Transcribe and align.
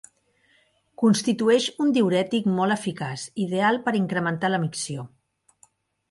Constitueix 1.01 1.67
un 1.83 1.91
diürètic 1.97 2.47
molt 2.59 2.75
eficaç, 2.75 3.25
ideal 3.43 3.77
per 3.89 3.93
incrementar 3.99 4.51
la 4.55 4.61
micció. 4.65 5.05